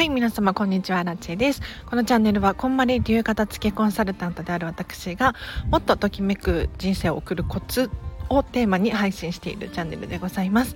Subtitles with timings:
[0.00, 1.60] はい、皆様こんにちは、ラチェです。
[1.84, 5.34] このチャンネルは、こんまり流片付けコンサルタントである私が、
[5.70, 7.90] もっとときめく人生を送るコツ
[8.30, 10.74] をテーマに配信しているチャンネルでございます。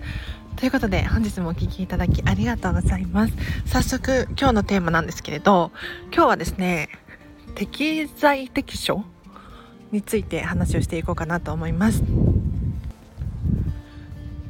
[0.57, 3.33] ということで、本日もお聴きいただきありがとうございます。
[3.65, 5.73] 早速、今日のテーマなんですけれど、
[6.13, 6.91] 今日はですね、
[7.55, 9.07] 適材適所
[9.91, 12.03] について話をしていこうかなと思います。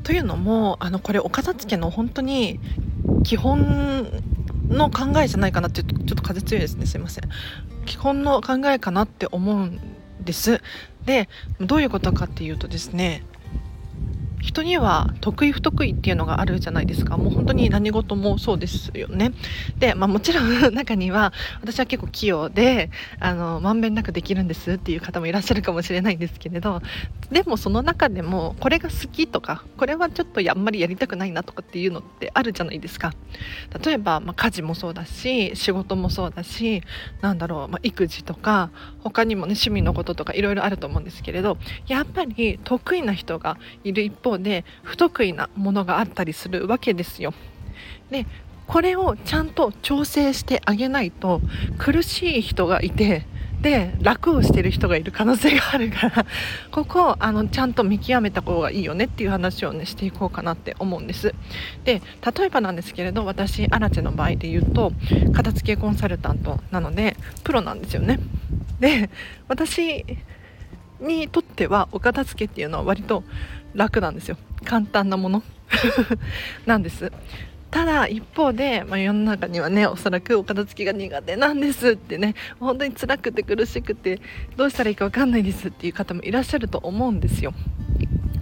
[0.02, 2.58] というのもあのこれお片付けの本当に
[3.22, 4.20] 基本
[4.68, 6.86] の考えじゃないかなってちょっと風強いですね。
[6.86, 7.28] すいません。
[7.86, 9.80] 基本の考えかなって思うん
[10.20, 10.60] です。
[11.04, 11.28] で
[11.60, 13.22] どういうことかっていうとですね
[14.44, 17.16] 人には得意不得意っていうのがあるじゃないですか。
[17.16, 19.32] もう本当に何事もそうですよね。
[19.78, 20.44] で、まあ、もちろん
[20.74, 26.82] 中には私は結構器用であのまんべんなくできるんですっていう方もいらっしゃるかもしれないんですけれど
[27.30, 33.14] でもその中でもこれが好きとかこれはちょっとあんまりやりたくないなとかっていうのってあるじゃないですか。
[33.82, 36.82] 例えば、まあ、家事もそうだし仕事もそうだし
[37.22, 38.70] なんだろう、まあ、育児とか
[39.02, 47.34] 他にもね趣味のこととかいろいろあると思うんですけれどやっぱり得意な人がいる一方で不得意なものがあったりするわけですよ。
[48.10, 48.26] で
[48.66, 51.40] これをちゃんと調整してあげないと
[51.78, 53.26] 苦しい人がいて
[53.64, 56.26] で楽をしてる人がいる可能性があるから
[56.70, 61.34] ここをあのちゃんと見極めた方がいいよねっていう話をねしていこうかなって思うんです
[61.84, 62.02] で
[62.36, 64.92] 例えばなんですけれど私アラチェの場合で言うと
[65.32, 68.20] 片付けコンサルタントなのでプロなんですよね
[68.80, 69.08] で
[69.48, 70.04] 私
[71.04, 73.24] にとってはお片付けっていうのは割と
[73.74, 74.36] 楽なんですよ。
[74.64, 75.42] 簡単なもの。
[76.66, 77.12] なんです。
[77.70, 82.34] ただ一方で、まあ、世の中にはねおそらくお片付けが苦手なんですってね。
[82.60, 84.20] 本当に辛くて苦しくて
[84.56, 87.52] どうしたらいいか分かんないですっていう方もいらっしゃると思うんですよ。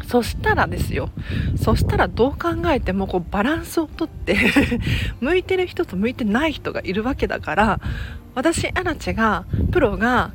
[0.07, 1.09] そしたらですよ。
[1.57, 4.37] そしたらどう考えてもこうバランスをとって
[5.21, 7.81] 向いてる人と向いてない人がいるわけだから
[8.35, 10.33] 私アラチェがプロが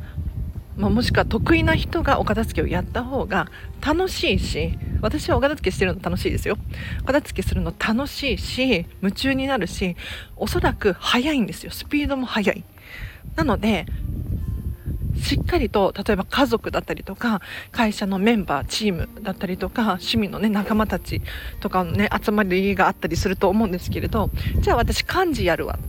[0.77, 3.47] まあ、もしくは得意な人がお片付けをやった方が
[3.85, 6.57] 楽しいし私はお片付けしてるの楽しいですよ。
[7.01, 9.95] お片付けするの楽しいし夢中になるし
[10.35, 11.71] おそらく速いんですよ。
[11.71, 12.63] スピードも速い。
[13.35, 13.85] なので
[15.17, 21.21] しっかりと例えば家族だったりとか会社のメンバーチームだったりとか趣味のね仲間たち
[21.59, 25.79] とかのね集まりがあったりすると思うんですけれどじゃあ私幹事やるわ。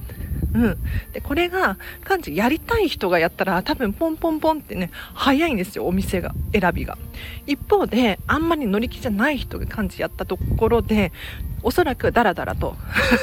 [0.55, 0.79] うん、
[1.13, 6.97] でこれが漢字やりたい人がやったら多分ポンポンポンってね早いんですよお店が選びが。
[7.47, 11.13] 一方であんまり乗り気じゃない人が漢字やったところで
[11.63, 12.77] おそらくダラダラと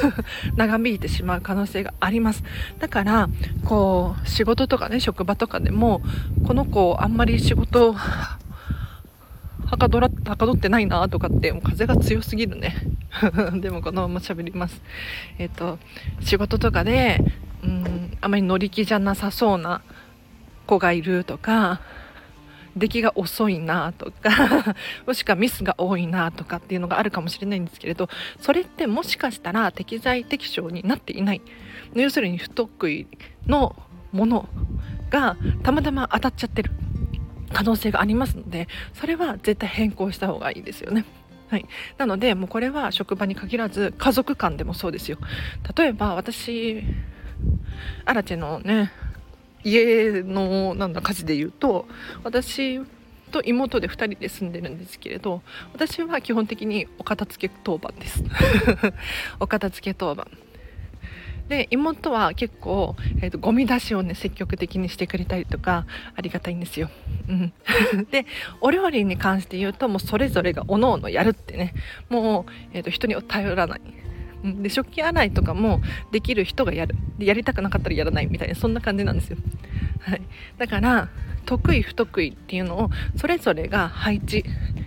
[0.56, 2.44] 長引いてしまう可能性があります。
[2.78, 3.28] だから
[3.64, 6.02] こう仕事とかね職場とかでも
[6.46, 7.94] この子あんまり仕事
[9.66, 12.76] はかどらはかどってないなとかってもう風が強すぎるね。
[13.60, 14.80] でもこのまま喋ります。
[15.38, 15.78] えっ、ー、と
[16.20, 17.20] 仕事とかで
[17.62, 19.82] うんあまり乗り気じゃなさそうな
[20.66, 21.80] 子がいるとか
[22.76, 28.08] 出来が遅いなとか もしくはミスが多いなとかっていうのがあるかもしれないんですけれど
[28.40, 31.42] それってもしかしたら適材適所になっていない。
[31.94, 33.06] 要するに不得意
[33.46, 33.74] の
[34.12, 34.48] もの
[35.10, 36.70] がたまたま当たっちゃってる。
[37.52, 41.04] 可能性がありますのでそれは絶対変更した方がいいですよね。
[41.48, 45.18] はい、なのでもうこれは職場に限らず家族間でもそうですよ。
[45.76, 46.82] 例えば私
[48.04, 48.90] アラチェのね
[49.62, 51.86] 家のなんだ家事で言うと
[52.24, 52.80] 私
[53.30, 55.42] と妹で2人で住んでるんですけれど
[55.72, 58.24] 私は基本的にお片付け当番です。
[59.40, 60.28] お片付け当番。
[61.48, 66.90] で妹は結構、えーと、ゴミ出しをね積極的にしてくれたりとかありがたいんですよ。
[67.28, 67.52] うん、
[68.10, 68.26] で
[68.60, 71.74] お料理に関して言うともうそれぞれがおのおのやるってね
[72.08, 73.80] もう、えーと、人に頼らない。
[74.62, 75.80] で食器洗いとかも
[76.12, 76.96] できる人がやる。
[77.18, 79.38] でやりたくなかったらやらないみたいなそんな感じなんですよ、
[80.00, 80.22] はい、
[80.58, 81.08] だから
[81.46, 84.44] 得意不得意っていうのをそれぞれが配置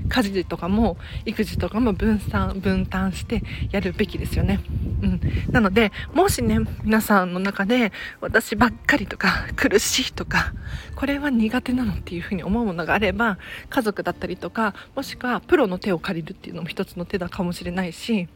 [0.09, 4.59] 家事とかも育児とかも分散分担してやるべきですよね。
[5.01, 10.53] うん、なのでもしね皆さんの中で私ばっかりとか苦しいとか
[10.95, 13.37] これは苦手なのっていうふうに思うものがあれば
[13.69, 18.27] 家族だったりとかもしくはプロの手を借りるっていうのも一つの手だかもしれないし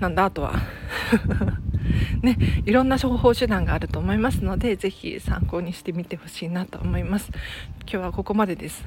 [0.00, 0.54] なんだあとは。
[2.22, 2.36] ね、
[2.66, 7.30] いろんな処方手段があると思いますのでぜひ参考にしてみてほしいなと思います。
[7.82, 8.84] 今日はここまでです。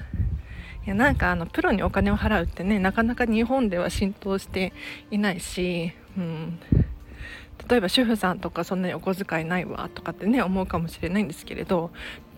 [0.85, 4.73] いやなんかあのプロにお金を払うってねなかなか日本では浸透して
[5.11, 6.59] いないし、うん、
[7.69, 11.91] 例えば主婦さんとかそんなにお小遣いないわとかってね思うかもしれないんですけれど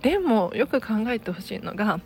[0.03, 1.99] でもよく考えてほしいのが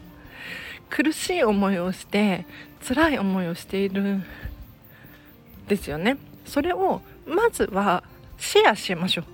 [0.88, 2.46] 苦しい思いをして
[2.86, 4.22] 辛い思いをしている
[5.68, 6.16] ですよね。
[6.44, 8.04] それをまずは
[8.38, 9.24] シェアしましょう。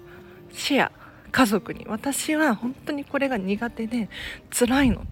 [0.52, 0.92] シェア。
[1.30, 1.84] 家族に。
[1.88, 4.08] 私は本当にこれが苦手で
[4.50, 5.02] 辛いの。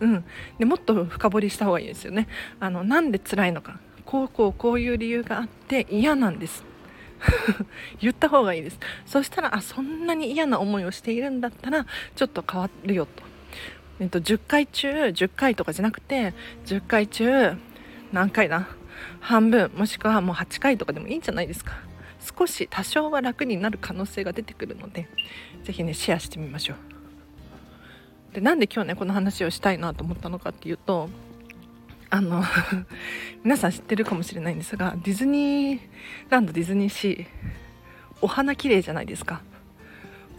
[0.00, 0.24] うん、
[0.58, 2.28] でもっと深掘りした方がいいですよね。
[2.60, 3.78] あのなんで辛いのか。
[4.04, 6.64] こうこうこういう理由があって嫌なんです。
[8.00, 8.78] 言った方がいいです。
[9.06, 13.22] そしたらあそんなに嫌な思いをしているんだったらちょっと変わるよと,、
[14.00, 16.34] えっと10回中10回とかじゃなくて
[16.66, 17.56] 10回中
[18.12, 18.68] 何回だ？
[19.20, 21.74] 半分もしくはもう8回とかでもいいんじゃないですか。
[22.38, 25.08] 少し多少は楽になる可能性が出てくるので
[25.62, 28.34] 是非ねシェアしてみましょう。
[28.34, 31.08] でなんで今日ねこの話をしたいなと思ったのかっていうと
[32.10, 32.42] あの
[33.44, 35.80] 皆さん知ってるかもしれないんですがディズニー
[36.30, 37.26] ランドディズニーシー
[38.20, 39.42] お花綺麗じゃないですか。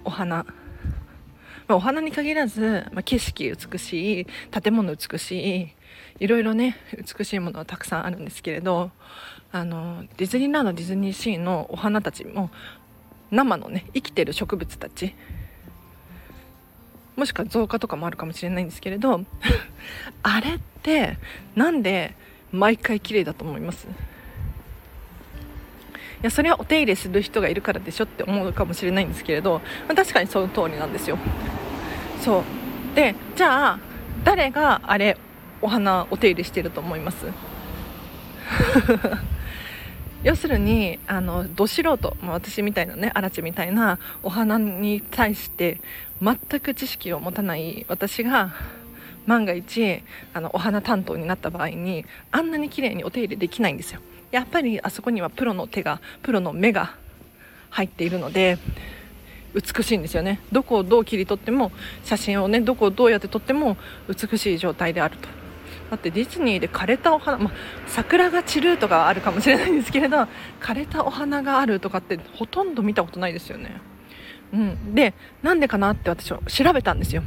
[0.03, 0.45] お花、ま
[1.69, 5.67] あ、お花に限らず、まあ、景色美しい建物美しい
[6.19, 6.77] いろいろね
[7.17, 8.91] 美しいものはたくさんあるんですけれど
[9.51, 12.49] あのディズニーランドディズニーシーのお花たちも
[13.31, 15.13] 生のね生きてる植物たち
[17.15, 19.23] もしくは増加とかもあるかもしれないんですけれど
[20.23, 21.17] あれって
[21.55, 22.13] なんで
[22.51, 23.87] 毎回綺麗だと思います？
[23.87, 23.89] い
[26.21, 31.17] やそれはお手入れする人がいるからでしょって思うかもしれないんですけれど、まあ、確かにその通りなんですよ。
[32.21, 32.95] そう。
[32.95, 33.79] でじゃあ
[34.23, 35.17] 誰があれ
[35.61, 37.25] お花お手入れしてると思います。
[40.23, 45.79] 要するにあのど素人、まあ、私みたいなね荒地みたいなお花に対して
[46.21, 48.53] 全く知識を持たない私が
[49.27, 50.01] 万が一
[50.33, 53.99] あのお花担当になった場合にあんなに綺麗にお手入れできないんですよ。
[54.31, 56.95] やっぱりあそこにはプロの手がプロの目が
[57.69, 58.57] 入っているので
[59.53, 60.39] 美しいんですよね。
[60.51, 61.71] どこをどう切り取っても
[62.03, 63.77] 写真をねどこをどうやって撮っても
[64.09, 65.44] 美しい状態であると。
[65.89, 67.53] だってディズニーで枯れたお花、まあ、
[67.87, 70.27] 桜が散るとかあるかもしれないんですけれど
[70.61, 73.81] 枯れたお花があるとかってほとんど見たことないですよね。
[74.53, 75.13] うん、で
[75.43, 77.23] なんでかなって私は調べたんですよ。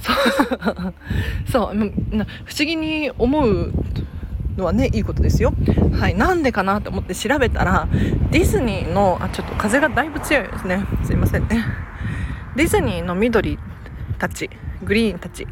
[0.00, 0.94] そう。
[1.50, 1.74] そう。
[1.74, 3.72] 不思議に思う
[4.56, 5.52] のはねいいことですよ。
[5.92, 7.88] はい、なんでかなと思って調べたら
[8.30, 10.84] ディズニーのあちょっと風がだいぶ強いですね。
[11.04, 11.64] すいませんね。
[12.54, 13.58] ディズニーの緑
[14.18, 14.48] たち
[14.82, 15.46] グリーンたち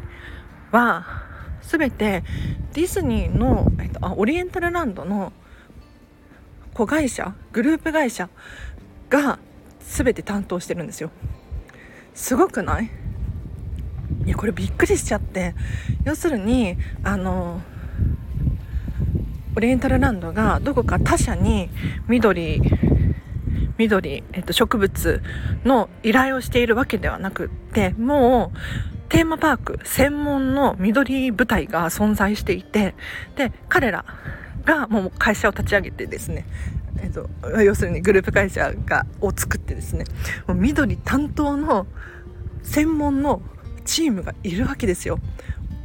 [0.71, 1.24] は
[1.67, 2.23] 全て
[2.73, 5.33] ディズニーの、えっと、あオリエンタルランドの
[6.73, 8.29] 子会社グループ会社
[9.09, 9.39] が
[9.79, 11.11] 全て担当してるんですよ。
[12.13, 12.89] すごくない？
[14.25, 15.55] いやこれびっくりしちゃって。
[16.03, 17.61] 要するにあの
[19.55, 21.69] オリエンタルランドがどこか他社に
[22.07, 22.61] 緑
[23.77, 25.21] 緑、えっと、植物
[25.63, 28.57] の依頼をしているわけではなくってもう
[29.09, 32.95] テーマパーク専門の緑舞台が存在していて
[33.35, 34.05] で彼ら
[34.63, 36.45] がもう会社を立ち上げてですね
[37.01, 37.29] えっと、
[37.61, 40.05] 要するにグループ会社がを作ってですね
[40.47, 41.87] もう緑担当の
[42.63, 43.41] 専門の
[43.83, 45.19] チームがいるわけですよ。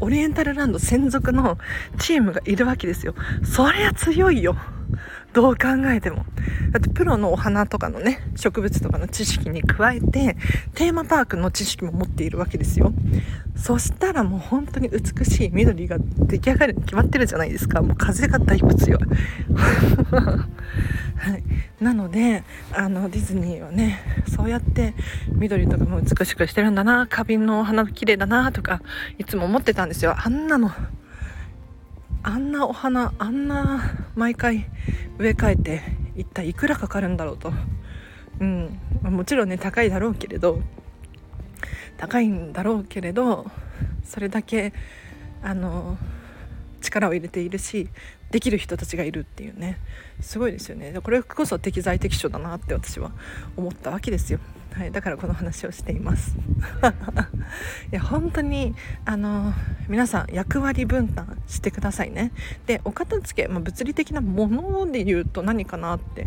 [0.00, 1.58] オリエンタルランド専属の
[1.98, 3.14] チームがいるわけですよ。
[3.44, 4.56] そりゃ強いよ。
[5.32, 6.24] どう考えても。
[6.72, 10.36] だってプロのお花とかのね植物とかの知識に加えて
[10.74, 12.92] テーマパークの知識も持っているわけですよ。
[13.56, 17.82] そしたらもう本当に美しい緑が出来上がるに決まってるじゃないですか。
[17.82, 19.00] もう風がだいぶ強い
[21.20, 21.42] はい、
[21.82, 24.94] なのであのディズニーはねそうやって
[25.28, 28.80] 緑とかも美しくしてるんだな花瓶のお花綺麗だなとか
[29.18, 30.14] いつも思ってたんですよ。
[30.16, 30.70] あんなの
[32.22, 33.80] あんなお花あんな
[34.14, 34.66] 毎回
[35.18, 35.82] 植え替えて
[36.16, 37.52] 一体いくらかかるんだろうと、
[38.40, 40.60] うん、もちろんね高いだろうけれど
[41.96, 43.46] 高いんだろうけれど
[44.04, 44.72] それだけ
[45.42, 45.96] あの
[46.80, 47.88] 力を入れているし
[48.30, 49.78] できる人たちがいるっていうね。
[50.20, 50.94] すごいですよね。
[51.02, 53.10] これこそ適材適所だなって私は
[53.56, 54.38] 思ったわけですよ。
[54.72, 56.36] はい、だからこの話をしています。
[57.92, 58.74] いや本当に
[59.04, 59.52] あの
[59.88, 62.32] 皆さん役割分担してくださいね。
[62.66, 66.26] でお片付け、まあ、物理的なもので言うと何かなって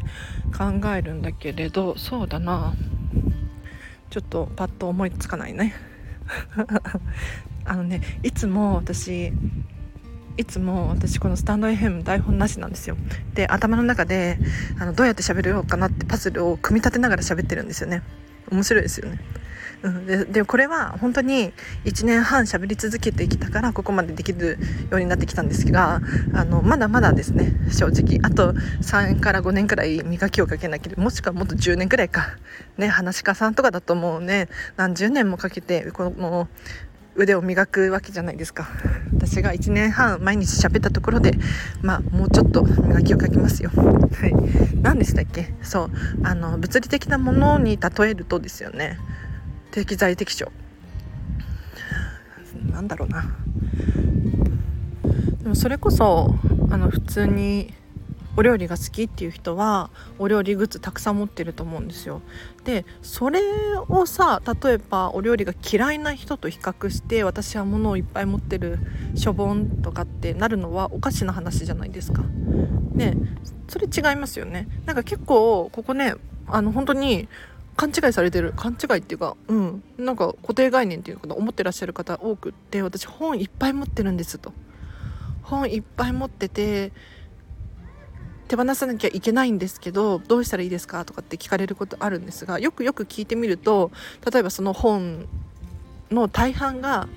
[0.56, 2.74] 考えるんだけれどそうだな。
[4.10, 5.74] ちょっとパッと思いつかないね。
[7.66, 9.32] あのねいつも私
[10.36, 12.98] いつも私このスタンド FM 台本なしなんですよ。
[13.34, 14.38] で頭の中で
[14.80, 18.02] あのどうやって喋ろうかなってパズルを組み立てながら喋ってるんですよね。
[18.54, 19.20] 面白いですよね。
[19.84, 21.52] うん、ででこれは本当に
[21.84, 24.58] 1年半喋り続けてきたからここまでできる
[24.90, 26.00] ようになってきたんですが
[26.34, 27.52] あのまだまだですね。
[27.70, 28.20] 正直。
[28.24, 32.38] あと3から5年くらい磨きをかけなければもしくはもっと10年くらいか。
[32.78, 36.48] ね話し家さんとかだともうね何十年もかけてこの
[37.16, 38.68] 腕を磨くわけじゃないですか。
[39.16, 41.34] 私が1年半毎日喋ったところで
[41.82, 43.72] まあもうちょっと磨きをかけますよ。
[43.74, 44.34] はい。
[44.82, 45.54] 何でしたっけ？
[45.62, 45.92] そう。
[46.24, 49.00] あの物理的なものに例えるとですよね。
[49.72, 50.52] 適材適所。
[52.72, 53.36] なんだろうな。
[55.44, 56.36] でもそれこそ
[56.70, 57.74] あの普通に
[58.36, 62.22] お料理が好きっていう人はお料理グッズたくさん持ってると思うんですよ。
[62.64, 63.42] でそれ
[63.88, 68.80] をさ例えばお料理が嫌いな人と比較して私は物をいっぱい持ってる
[69.16, 72.24] しょぼんとかってなるのはおかしな話じゃないですか。
[72.94, 73.16] ね
[73.68, 74.68] それ違いますよね。
[74.86, 76.16] なんか結構ここね
[76.48, 77.28] あの本当に
[77.76, 84.54] 勘違いされてる勘違いっていうかうんなんか固定概念っていうか思ってらっしゃる方多くって私本いっぱい持ってるんですと。
[85.44, 86.92] 本いっぱい持ってて
[88.54, 93.90] 手放さなきゃいけないんですけどどうしたらいいですかとかって聞かれることあるんですがよくよく聞いてみると
[94.32, 95.28] 例えばその本
[96.12, 97.08] の大半が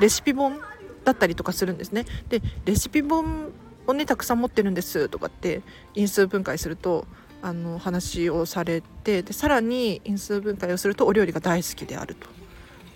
[0.00, 0.58] レシピ本
[1.04, 2.06] だったりとかするんですね。
[2.30, 3.52] でレシピ本
[3.86, 5.60] をねたくさん持ってるんですとかって
[5.94, 7.06] 因数分解すると
[7.42, 12.26] あの話をされてでさらに因数分解をするとお料理が大好きであると。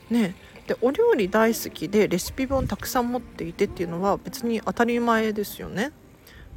[0.08, 0.34] ね
[0.66, 5.92] でお料理大好きでレシピ本たくさん持っていてっていうのは別に当たり前ですよね。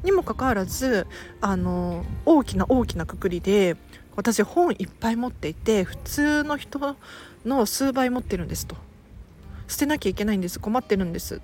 [0.03, 1.07] にもかかわらず
[1.41, 3.77] あの大きな大きなくくりで
[4.15, 6.95] 私本いっぱい持っていて普通の人
[7.45, 8.75] の数倍持ってるんですと。
[9.67, 10.59] 捨てなきゃいけないんです。
[10.59, 11.41] 困ってるんです。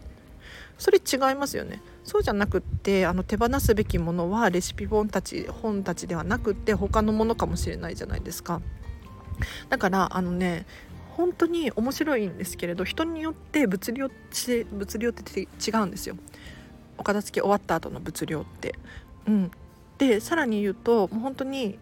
[0.78, 1.82] それ違いますよね。
[2.04, 8.62] そうじゃなくってあの手放すべきものはレシピ本たち本たちではなくって他のものかもしれないじゃないですか。
[9.70, 10.66] だからあのね
[11.18, 15.48] 本当に面白いんですけれど人によって物量って物量って違
[15.82, 16.16] うんですよ。
[17.00, 18.76] お片付け終わった後の物量って。
[19.28, 19.52] うん、
[19.98, 21.80] でさらに言うともう本当に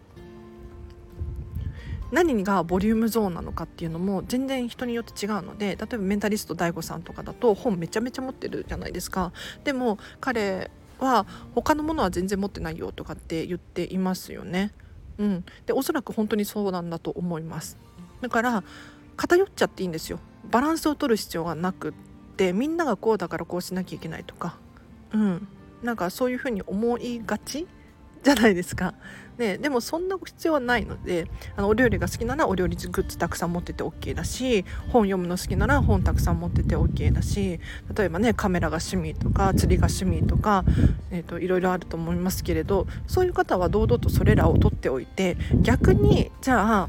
[2.10, 9.32] 何がボリュームゾーンなのかっていうのも全然人によって違うので例えばメンタリスト DAIGO さんとかだと本めちゃめちゃ持ってるじゃないですか。
[9.64, 14.72] でも彼は他のものは全然持ってないよとかって言っていますよね。
[15.18, 17.76] うん、でおそらく本当にそうなんだと思います。
[18.20, 18.64] だから
[19.16, 20.18] 偏っちゃっていいんですよ。
[20.50, 21.92] バランスを取る必要がなくっ
[22.36, 24.56] てみんながこうだからこうしなきゃいけないとか。
[25.12, 25.48] うん。
[25.82, 27.66] なんかそういうふうに思いがち
[28.24, 28.94] じゃないですか。
[29.38, 37.60] ね、でもそんな必要はないのであのお料理が好きならお料理グッズたくさん持ってて OK だし本読むの好きなら本たくさん持ってて OK だし
[37.96, 40.64] 例えばねカメラが趣味とか釣りが趣味とか、
[41.12, 46.88] えーと、いろいろあると思いますけれどそういう方は堂々とそれらを取っておいて逆にじゃ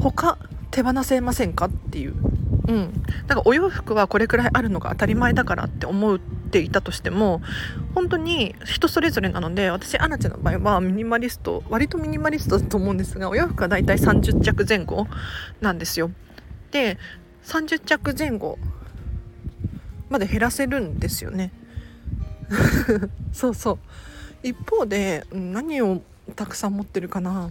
[0.00, 0.38] 他
[0.70, 2.14] 手放せませんかっていう。
[2.68, 7.42] うん、だからお洋服はこれくらいあるのが当たり前だからって思うっていたとしても
[7.94, 15.06] 本当に人それぞれなので私アナちゃんの場合はミニマリスト割とミニマリストだと思うんですがお洋服はだいたい30着前後
[15.60, 16.10] なんですよ。
[16.70, 16.98] で
[17.44, 18.58] 30着前後
[20.08, 21.52] まで減らせるんですよね。
[23.32, 23.78] そうそう
[24.42, 26.02] 一方で何を
[26.34, 27.50] たくさん持ってるかな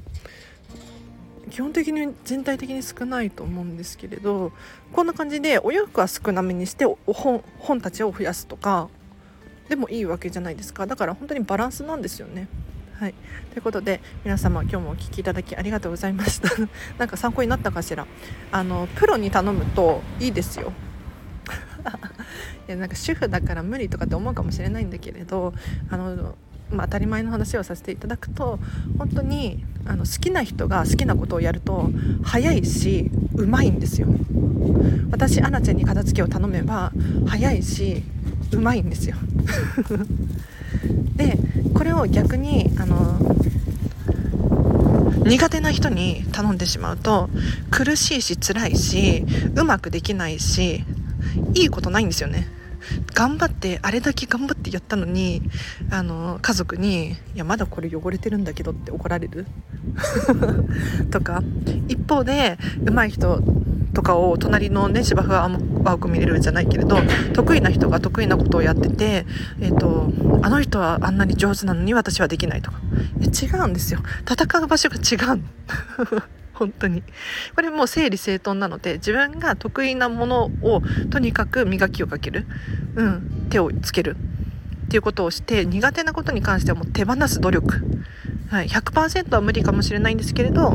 [1.58, 4.52] 基本的に全体的に少ないと思うんですけれど
[4.94, 8.90] こんな感じでお洋服は少なめにして本本たちを増やすとか
[9.68, 10.86] でもいいわけじゃないですか。
[10.86, 12.48] だから本当にバランスなんですよね。
[13.00, 13.16] はい、
[13.54, 16.50] ということで皆様今日もお聴きいただきありがとうございました。
[17.00, 18.06] なんか参考になったかしら？
[18.52, 20.74] あのプロに頼むといいですよ。
[22.70, 25.56] いやなんか主婦だから無理とかって思うかもしれないんだけれど
[25.90, 26.36] あの
[26.72, 28.60] まあ、当たり前の話をさせていただくと
[28.98, 31.90] 本当にあの好きな人が好きなことをやると
[32.24, 34.08] 早いしうまいんですよ。
[35.12, 36.92] 私アナちゃんに片付けを頼めば
[37.26, 38.04] 早いし
[38.52, 39.16] うまいんですよ。
[41.16, 41.40] で
[41.74, 43.18] これを逆にあの
[45.26, 47.30] 苦手な人に頼んでしまうと
[47.72, 50.84] 苦しいし辛いしうまくできないし
[51.54, 52.48] いいことないんですよね。
[53.14, 55.42] 頑張ってあれだけ頑張ってやったのに
[55.90, 59.46] あの家族に「いやまだこれ汚れてるんだけど」って怒られる？
[61.12, 61.44] とか
[61.88, 63.42] 一方で上手い人
[63.94, 66.98] とかを隣のね芝生は青く見れるじゃないけれど
[67.34, 69.26] 得意な人が得意なことをやってて、
[69.60, 70.12] えーと、
[70.44, 72.80] あの人はあんなに上手なのに私はできないとか。
[73.20, 74.00] 違うんですよ。
[74.30, 75.42] 戦う場所が違う
[76.58, 77.04] 本当に。
[77.56, 82.46] これもう整理整頓なので自分が得意なものをとにかく磨きをかける、
[82.96, 84.16] うん、手をつける。
[84.88, 87.84] っていうことをして苦手なことに関してはもう手放す努力、
[88.50, 90.72] はい、100%は無理かもしれないんですけれど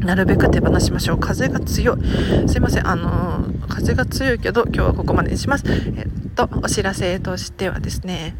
[0.00, 1.18] なるべく手放しましょう。
[1.18, 2.48] 風が強い。
[2.48, 2.86] すいません。
[2.86, 5.64] あのー、風が強いけど今日はここまでにします。
[5.66, 8.36] えっとお知らせとしてはですね。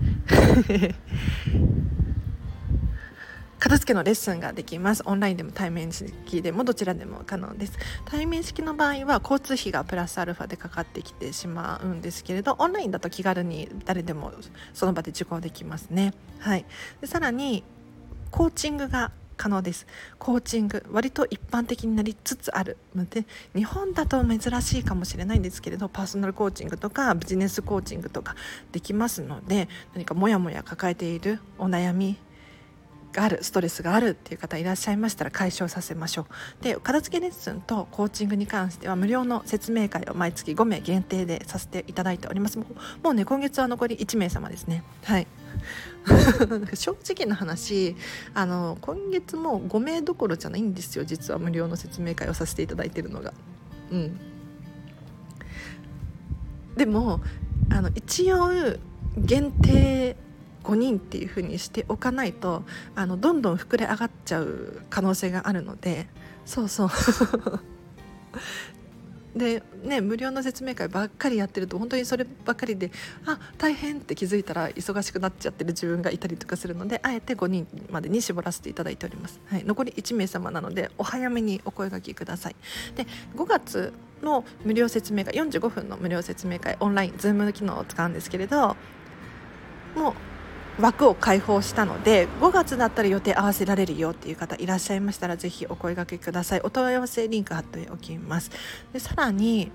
[3.59, 5.03] 片付けのレッスンができます。
[5.05, 7.73] オンラインでも対面式でもどちらでも可能です。
[8.05, 14.33] 対面式の場合は交通費がプラスアルファでかかってきてしまうんですけれどオンラインだと気軽に誰でも
[14.73, 16.15] その場で受講できますね。
[16.39, 16.65] はい。
[17.01, 17.65] でさらに
[18.31, 19.87] コーチングが可能です。
[20.19, 23.25] コーチング割と一般的になりつつあるので
[23.55, 28.35] 日本だと珍しいかもしれないんですけれどパーソナルコーチングとかビジネスコーチングとか
[28.73, 32.19] できますので何かモヤモヤ抱えているお悩み
[33.13, 36.27] があるストレスがあるっていう方いらっしゃいましたら解消させましょ
[36.61, 36.63] う。
[36.63, 42.59] で片付けレッスンとコーチングに関しては無料の説明会を毎月5名限定でさせていただいております。
[42.59, 42.67] も
[43.11, 44.83] うね今月は残り1名様ですね。
[45.05, 45.27] はい。
[46.75, 47.97] 正直な話
[48.35, 51.05] あの今月も5名どころじゃないんですよ。
[51.05, 53.33] 実は無料の説明会をさせていただいてるのが。
[53.91, 54.21] うん。
[56.77, 57.21] でも
[57.71, 58.51] あの一応
[59.17, 60.17] 限定
[60.69, 62.63] 5人っていう風にしておかないと
[62.95, 66.07] あのどんどん膨れ上がっちゃう可能性があるので
[66.45, 66.91] そうそう。
[69.37, 72.91] でね無料の説明会ばっかりやってると本当にそればっかりで
[73.25, 82.57] あ大変って気づいたら忙しくなっちゃってる自分がいたりとかするのであえて5人までに絞らせていただいております、はい、残り1名様なのでお早めにお声がけください。
[82.97, 83.07] で
[83.37, 88.77] 5月の無料説明会45分の無料説明会オンライン Zoom 機能を使うんですけれど
[89.95, 90.15] もう
[90.81, 96.61] 枠を開放したので5月だったら予定合わせられるよっていう方いらっしゃいましたらぜひお声がけください。
[96.61, 98.51] お問い合わせリンク貼っておきます。
[98.93, 99.71] でさらに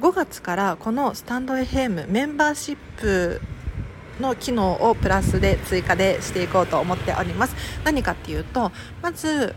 [0.00, 3.40] 5月からこのスタンド FM メンバーシップ
[4.20, 7.54] の機能をプラスで追加でしていこうと思っております。
[7.84, 9.54] 何かっていうとまず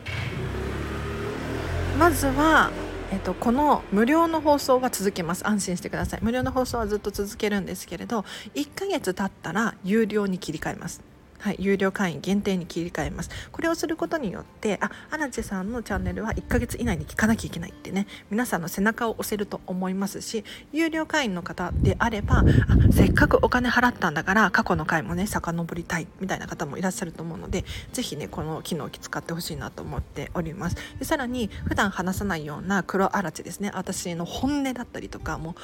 [1.97, 2.71] まずは
[3.11, 5.47] えっと、この無料の放送は続けます。
[5.47, 6.19] 安心してください。
[6.21, 8.23] 無料の放送はずっと続けるんですけれど
[8.53, 11.08] 1ヶ月経ったら有料に切り替えます。
[11.39, 13.29] はい、有料会員限定に切り替えます。
[13.51, 18.07] これをすることによってあアラチェさんのチャンネルは1ヶ月以内に聞かなきゃいけないってね。
[18.29, 22.43] 皆さんの背中を押せると思いますし有料会員の方であればあ
[22.91, 30.75] せっかくお金払ったんだから過去の回もね遡りたいみたいな方もいらっしゃると思うので是非ねこの機能を使ってほしいなと思っております。
[30.99, 33.71] でさらに普段話さないような黒アラチェですね。
[33.73, 35.55] 私の本音だったりとかも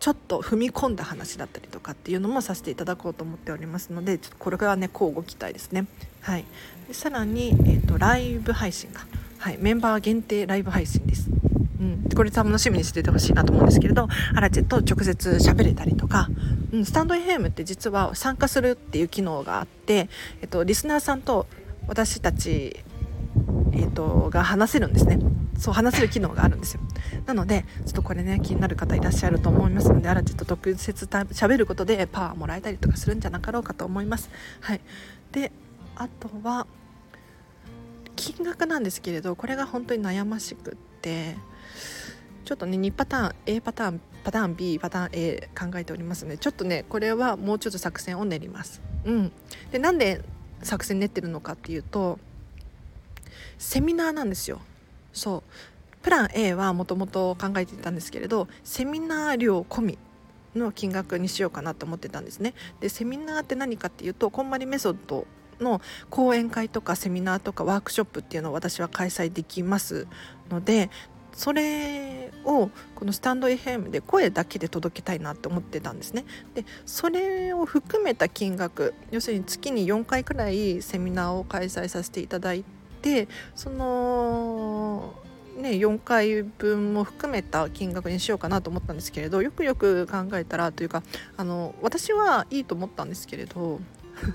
[0.00, 5.86] ちょっと踏み込んだ話だったりとかっていうのもさせていただこうと思っておりますのでちょっとこれはね交互期待ですね。
[6.22, 6.44] はい、
[6.88, 9.00] でさらに、えーと、ライブ配信が、
[9.38, 11.28] はい、メンバー限定ライブ配信です。
[11.80, 16.28] うん、これ楽しみにしててほしいなと思うんですけれどアラチェと直接喋れたりとか、
[16.72, 20.08] うん、スタンド FM って実は参加するっていう機能があって、
[20.40, 21.46] えっと、リスナーさんと
[21.88, 22.76] 私たち、
[23.72, 25.18] えっと、が話せるんですね。
[25.60, 26.80] そう話せる機能があるんですよ。
[27.26, 34.30] なのでちょっとこれね気になる方いらっしゃると思いますのでアラチと特設しゃべることでパワーもらえたりとかするんじゃなかろうかと思います。
[34.60, 34.80] はい。
[35.32, 35.52] で
[35.96, 36.66] あとは
[38.16, 41.36] 金額なんですけれどこれが本当に悩ましくって
[42.46, 48.80] ちょっとね2パターン A パターンパターン B パターン A 考えておりますのでちょっとねこれはもうちょっと作戦を練ります。
[49.04, 49.32] うん。
[49.72, 50.22] でなんで
[50.62, 52.18] 作戦練ってるのかっていうと
[53.58, 54.60] セミナーなんですよ。
[55.12, 55.42] そう。
[56.02, 59.98] プラン A はもともと考えていたんですけれどセミナー料込み
[60.56, 62.54] の金額にしようかなと思ってたんですね。
[62.80, 65.26] でセミナーって何かっていうとこんまりメソッド
[65.60, 70.06] の講演会とかセミナーとかワークショップっていうのを私は開催できます
[70.50, 70.90] ので
[71.32, 76.24] それをこのスタンド FM で声だけで届けたいなって思ってたんですね。
[76.54, 85.14] でそれを含めた金額要するに月に4回くらいセミナーを開催させていただいてでその
[85.56, 91.02] ね、4回分も含めた金額にしようかなと思ったんですけれどよくよく考えたらというか
[91.36, 93.80] あの私はいいと思ったんですけれど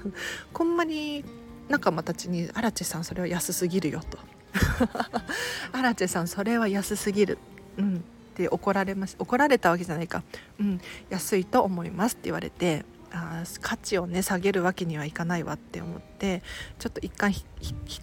[0.53, 1.25] こんまり
[1.67, 4.19] 仲間たちに「アラチェさんそれは安すぎるよ」と
[5.71, 7.39] 「アラチェさんそれは安すぎる」
[7.77, 7.99] うん、っ
[8.35, 10.23] て怒られまし怒られたわけじゃないか
[10.59, 10.81] 「うん。
[11.09, 16.43] 安いと思います」って言われてあ価値をね下げるわけにはいかないわって思って
[16.77, 17.43] ちょっと一旦引っ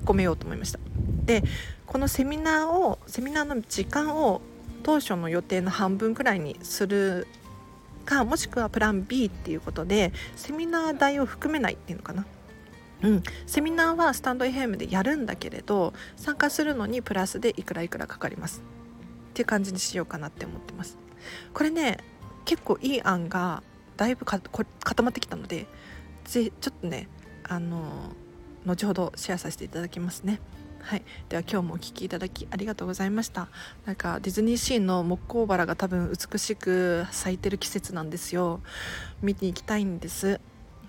[0.05, 0.79] 込めようと思いました。
[1.25, 1.43] で
[1.87, 4.41] このセミナーをセミナーの時間を
[4.83, 7.27] 当初の予定の半分くらいにする
[8.05, 12.27] かもしくはプラン B っていうことでセミナー代を含めないっていうのかな。
[13.03, 18.63] うん、セミナーはスタンド FM でやるんだけれど参加するのにプラスでいくらいくらかかります。
[19.31, 20.97] っていう感じにしようかなって思ってます。
[21.53, 21.99] これね
[22.45, 23.63] 結構いい案が
[24.03, 24.43] だいぶ固
[25.05, 25.67] まってきたので
[26.25, 27.07] ぜちょっとね
[27.45, 28.13] あの
[28.67, 30.41] 後ほどシェアさせていただきますね。
[30.81, 33.47] はい、では今日もお聴きいただきありがとうございました。
[33.87, 38.61] なんかディズニーシーの木工バラが多分美しく咲いてる季節なんですよ。
[39.21, 40.41] 見に行きたいんです。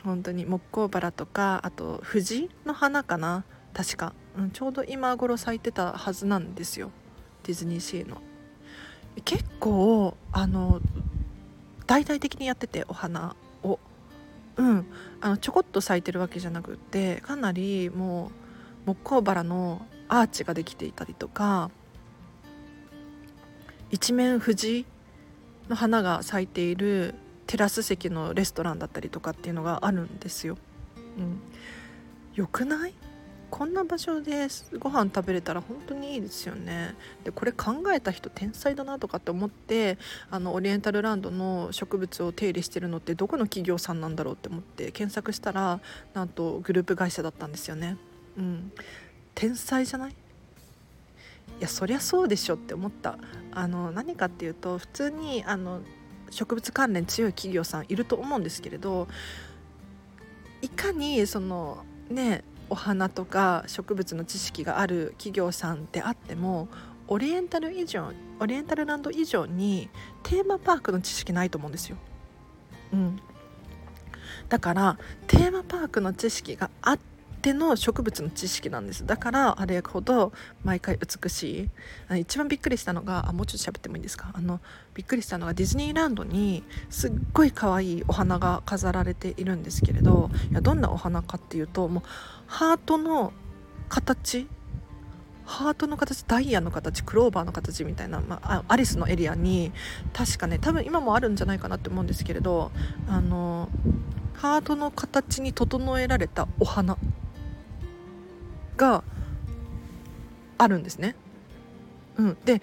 [0.03, 3.43] 本当に木工バラとかあと藤の花かな。
[3.73, 6.89] 確か、うん、ちょうど今頃咲いてたはずなんですよ。
[7.43, 8.17] ディズニーシーの。
[9.25, 10.81] 結構あの
[11.85, 13.79] 大々的にやっててお花を。
[14.57, 14.85] うん。
[15.21, 18.31] あのちょこっと咲いてるわけじゃなくってかなりも
[18.85, 21.71] う木工バラのアーチができていたりとか
[23.89, 24.85] 一面藤
[25.69, 27.15] の花が咲いている
[27.47, 30.57] テラス席のレストランだったりとかっていうのがあるんですよ。
[31.17, 31.39] うん、
[32.35, 32.93] よくない？
[33.55, 34.47] こんな場所で
[34.79, 36.95] ご飯食べれたら本当にいいですよね。
[37.23, 39.99] でこれ考えた人天才だなとかって思って
[40.31, 45.79] あのオリエンタルランドの植物を手入れしてるのってどこの企業さんなんだろうって思って検索したら
[46.15, 47.95] なんとグループ会社だったんですよね。
[48.39, 48.71] うん。
[49.35, 50.11] 天才じゃない？
[50.11, 50.15] い
[51.59, 53.19] やそりゃそうでしょって思った。
[53.51, 55.81] あの何かっていうと普通にあの
[56.31, 59.07] 植物関連強い企業さんいると思うんですけれど
[60.63, 66.67] いかにそのねお花とか植物の知識がある企業さんであっても
[67.07, 69.89] オリエンタル以上オリエンタルランド以上に
[70.23, 71.97] テーマパークの知識ないと思うんですよ。
[72.93, 73.19] うん、
[74.49, 74.97] だから
[75.27, 76.99] テーマパークの知識があっ
[77.43, 79.05] ての植物の知識なんです。
[79.05, 80.31] だからあれほど
[80.63, 81.69] 毎回美し
[82.09, 82.17] い。
[82.21, 84.31] 一番びっくりしたのがあもうちょっと喋ってもいいですか？
[84.33, 84.61] あの
[84.93, 92.03] びっくりしたのがディズニーランドにすっごい可愛いお花が飾られているんですけれどいやどんなお花かっていうともう
[92.47, 93.33] ハートの
[93.89, 94.47] 形？
[95.45, 96.23] ハートの形？
[96.23, 97.03] ダイヤの形？
[97.03, 99.73] クローバーの形みたいな、まあ、アリスのエリアに
[100.13, 102.71] 確かね多分今もあるんじゃないかなって思うんですけれど
[103.09, 103.67] あの
[104.35, 106.97] ハートの形に整えられたお花。
[108.77, 109.03] が
[110.57, 111.15] あるんですね。
[112.17, 112.61] うん、で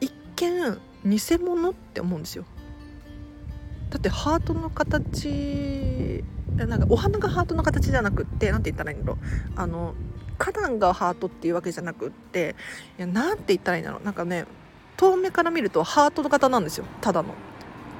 [0.00, 2.44] 一見偽物って思うんですよ。
[3.90, 6.24] だってハートの形
[6.56, 9.16] なんかお花がハートの形じゃなくって何て言ったらいいんだろう
[9.56, 9.94] あの
[10.38, 12.56] 花壇がハートっていうわけじゃなくって
[12.98, 14.46] いやなて言ったらいいんだろうなんかね
[14.96, 17.34] 遠目から見るとハートの型なんですよただの。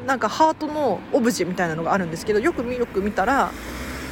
[0.06, 3.52] なんかハートのオブジェみたいなのがあるんですけどよくよく見たら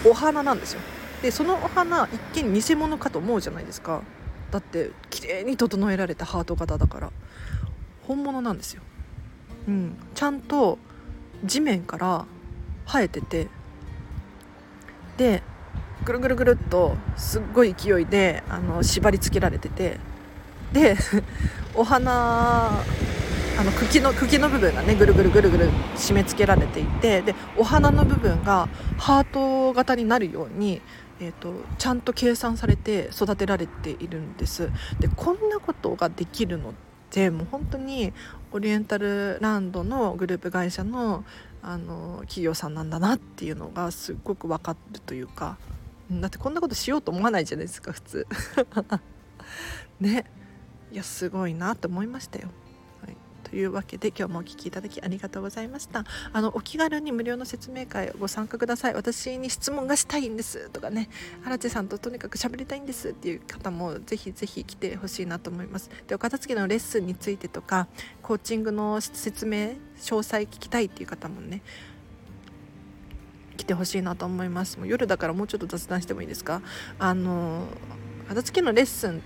[0.07, 0.81] お花なんですよ。
[1.23, 4.03] でそのお花一見偽物かと思うじゃないですか。
[4.51, 7.13] だって綺麗に整えられたハート型だから。
[8.11, 8.83] 本物なんですよ、
[9.69, 10.79] うん、ちゃんと
[11.45, 12.27] 地面から
[12.87, 13.47] 生えてて。
[15.17, 15.43] で
[16.05, 20.01] ぐるぐるぐるっとすっごい勢いであの縛り付けられてて。
[20.73, 20.97] で
[21.75, 27.23] お花あの茎の茎の部分がねぐるぐるぐるぐる締め付けられていて。
[27.23, 30.83] でお花の部分がハート型になるように
[31.21, 34.71] えーと、ちゃんと計算されて育てられているんです。
[34.99, 36.73] でこんなことができるのっ
[37.11, 38.13] てもう本当に
[38.53, 41.25] オリエンタルランドのグループ会社の
[41.63, 45.59] あの企業さんなんだなっていうのがすっごく分かるというか。
[46.11, 48.27] だってこんなことしようと思わないじゃないですか普通。
[50.01, 50.25] ね。
[50.91, 52.49] いやすごいなと思いましたよ。
[53.51, 56.05] というわけで今日もお聴きいただきありがとうございました。
[56.33, 58.95] あのお気軽に無料の説明会ご参加ください。
[58.95, 61.09] 私に質問がしたいんですとかね。
[61.45, 65.91] 荒地さんととにかく喋りたいんですっていう方もぜひぜひ来てほしいなと思います。
[66.07, 67.89] でお片付けのレッスンについてとか
[68.23, 71.63] コーチングの説明詳細聞きたいっていう方もね
[73.57, 74.79] 来てほしいなと思います。
[74.79, 76.63] もう夜だからもうちょっと雑談してもいいですか？
[77.01, 77.67] あの
[78.29, 79.21] 片付けのレッスン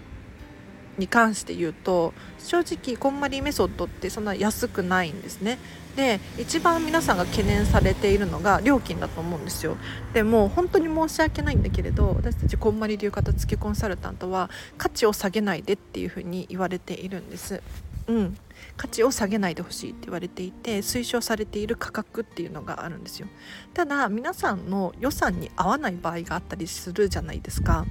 [0.99, 5.59] に関して言うと正直こんまりメソッドってそんな安くないんですね。
[5.97, 9.77] で一番皆さんが懸念されているのが料金だと思うんですよ。
[10.13, 17.63] でも本当に申し訳ないんだけれど私たちこんまり流片付けコンサルタントは価値を下げないでっていうふうに言われているんです。
[18.09, 18.37] うん。
[18.77, 23.29] 価値を下げないでほしいって言われていて推奨されている価格っていうのがあるんですよ。
[23.73, 27.87] ただ皆さんの予算に合わない場合があったりするじゃないですか。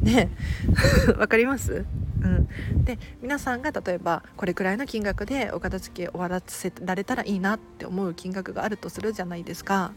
[0.00, 0.30] ね。
[1.18, 1.84] わかります？
[2.22, 9.92] うん、で皆さんが例えばこれくらいの金額でお片付け終わらせられたらいいなって思う金額があるとするじゃないですか。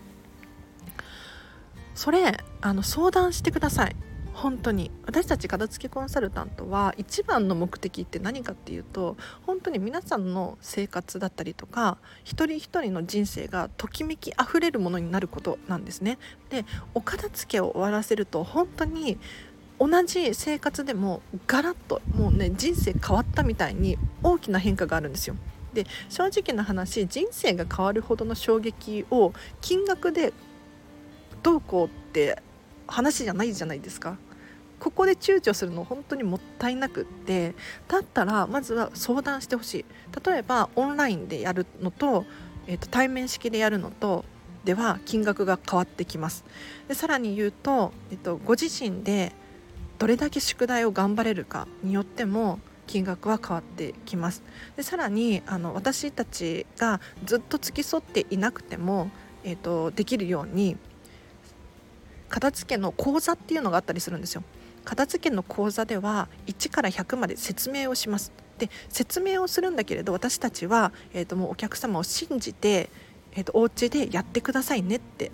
[1.93, 3.95] それあの相談してください。
[4.33, 4.91] 本当に。
[5.05, 16.17] 私たち片付けコンサルタントは一番の目的って何かっていうと本当に皆さんの生活だったりとか一人一人の人生がときめきあふれるものになることなんですね。
[16.49, 19.19] でお片付けを終わらせると本当に
[19.81, 25.35] 同じ生活でもガラッともうね人生変わったみたいに大きな変化があるんですよ。
[25.73, 30.33] で正直な話人生が変わるほどの衝撃を金額で
[31.41, 32.39] どうこうって
[32.85, 34.17] 話じゃないじゃないですか。
[34.79, 37.55] ここで躊躇するの本当にもったいなくって
[37.87, 39.85] だったらまずは相談してほしい
[40.25, 42.25] 例えばオンラインでやるのと,、
[42.65, 44.25] えーと対面式でやるのと
[44.65, 46.43] では金額が変わってきます
[46.87, 49.33] でさらに言うと、えっと、ご自身で
[50.01, 54.41] どれだけ宿題を頑張れるかによっても金額は変わってきます。
[54.75, 59.11] でさらにあの私たちがずっと付き添っていなくても、
[59.43, 60.75] えーと、できるように
[62.29, 64.43] 片付けの講座っていうのがあったりするんですよ。
[64.85, 68.31] 片付けの講座では1から100まで説明をします。
[68.57, 72.89] で説明をするんだけれど私たちは、えーともうお客様を信じて
[73.33, 75.31] えーと、お家でやってくださいねって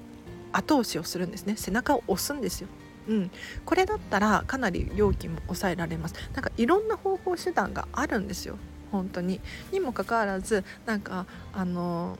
[0.51, 1.55] 後押しをするんですね。
[1.57, 2.67] 背中を押すんですよ。
[3.07, 3.31] うん、
[3.65, 6.15] これだったらかなり料金も抑えられます。
[6.33, 8.57] なんかいろんな方法手段があるんですよ。
[8.91, 9.39] 本当に。
[9.71, 12.17] にもかかわらずなんかあの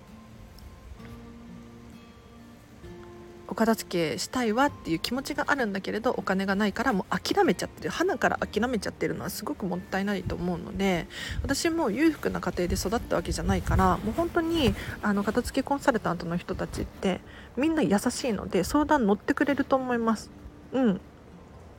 [3.50, 7.90] お片付けしたいわっていう気持ちがあるんだけれどお金がないからもう諦めちゃってる。
[7.90, 11.08] 花から諦めちゃってるのはすごくもったいないと思うので
[11.44, 17.22] 私も裕福な家庭で育ったわけじゃないからもう本当にあの片付けコンサルタントの人たちって
[17.56, 20.30] みんな優しいので相談乗ってくれると思います。
[20.74, 21.02] うん。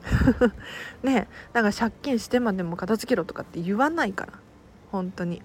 [1.03, 4.33] ねなんか借金してまでも片付けろとかって言わないから
[4.90, 5.42] 本当に。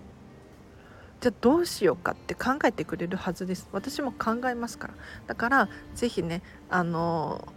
[1.21, 3.69] じゃあどうしようかって考えてくれるはずです。
[3.71, 4.93] 私も考えますから。
[5.27, 7.47] だから是非ねあの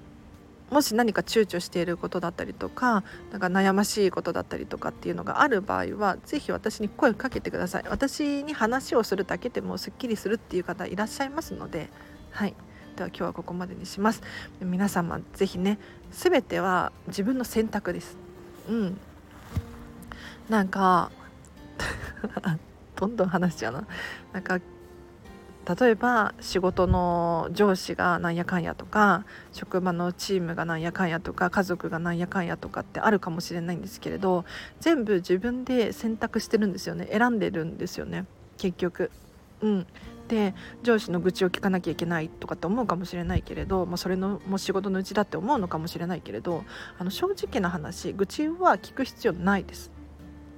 [0.71, 7.85] もし何か躊躇していることだったりとかなんか悩ましいことだったりとかっていうのがある場合は是非私に声をかけてください。
[7.89, 11.91] 私に話をするだけでもすっきりするっていう方いらっしゃいますので
[12.31, 12.55] はい。
[12.97, 14.23] では今日はここまでにします。
[14.61, 15.79] 皆様是非ね
[16.11, 18.17] 全ては自分の選択です。
[18.69, 18.99] うん。
[20.49, 21.11] なんか
[22.97, 23.87] どんどん話しちゃうな。
[24.33, 24.61] なんか
[25.79, 34.45] 例えば仕事の上司がなんやかんやとか職場のチームがなんやかんやとか家族がなんやかんやとかってあるかもしれないんですけれど
[34.81, 37.09] 全部自分で選択してるんですよね。
[37.11, 38.25] 選んでるんですよね。
[38.57, 39.11] 結局。
[39.61, 39.87] うん、
[40.29, 46.65] で上司の愚痴を聞かなきゃいけないとかって思うかもしれないけれど、まあ、それのも仕事のうちだって思うのかもしれないけれど
[46.99, 49.91] あの正直な話愚痴は聞く必要ないです。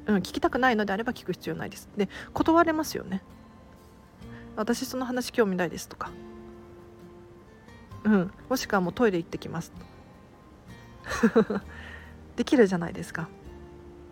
[0.07, 1.89] うん、聞きたくないのであれば聞く必要ないです。
[1.97, 3.23] で断れますよね。
[4.57, 6.11] 私その話興味ないですとか。
[8.05, 9.73] うんもしくはもうトイレ行ってきます。
[12.37, 13.29] できるじゃないですか。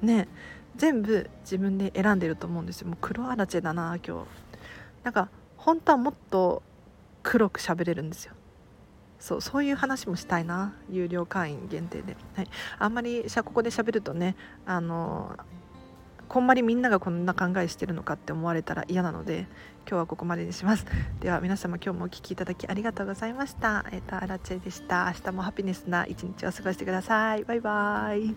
[0.02, 0.28] ね
[0.76, 2.88] 全部自分で選んでると思うんですよ。
[2.88, 4.46] もう黒あらちだな今日。
[5.02, 5.30] なんか
[5.66, 6.62] 本当はもっと
[7.24, 8.34] 黒く喋れるんですよ。
[9.18, 10.74] そうそういう話もしたいな。
[10.88, 12.48] 有料会員限定で、はい、
[12.78, 15.36] あんまりここで喋るとねあの
[16.28, 19.48] こんまりみんながこんな考えしてるのかって思われたら嫌なので
[19.88, 20.86] 今日はここまでにします。
[21.18, 23.84] では皆様今日もお聴きいただきありがとうございました。
[23.90, 25.12] えっ、ー、とアラチェでした。
[25.12, 27.42] 明日もハピネスな一日を過ごしてください。
[27.42, 28.36] バイバイ。